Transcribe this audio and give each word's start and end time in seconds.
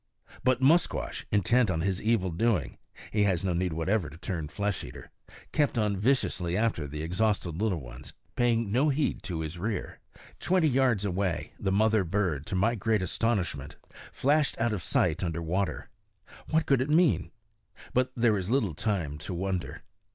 But 0.43 0.63
Musquash, 0.63 1.27
intent 1.31 1.69
on 1.69 1.81
his 1.81 2.01
evil 2.01 2.31
doing 2.31 2.79
(he 3.11 3.21
has 3.25 3.45
no 3.45 3.53
need 3.53 3.71
whatever 3.71 4.09
to 4.09 4.17
turn 4.17 4.47
flesh 4.47 4.83
eater), 4.83 5.11
kept 5.51 5.77
on 5.77 5.95
viciously 5.95 6.57
after 6.57 6.87
the 6.87 7.03
exhausted 7.03 7.61
little 7.61 7.81
ones, 7.81 8.11
paying 8.35 8.71
no 8.71 8.89
heed 8.89 9.21
to 9.21 9.41
his 9.41 9.59
rear. 9.59 9.99
Twenty 10.39 10.67
yards 10.67 11.05
away 11.05 11.53
the 11.59 11.71
mother 11.71 12.03
bird, 12.03 12.47
to 12.47 12.55
my 12.55 12.73
great 12.73 13.03
astonishment, 13.03 13.75
flashed 14.11 14.59
out 14.59 14.73
of 14.73 14.81
sight 14.81 15.23
under 15.23 15.39
water. 15.39 15.87
What 16.49 16.65
could 16.65 16.81
it 16.81 16.89
mean! 16.89 17.29
But 17.93 18.11
there 18.15 18.33
was 18.33 18.49
little 18.49 18.73
time 18.73 19.19
to 19.19 19.35
wonder. 19.35 19.83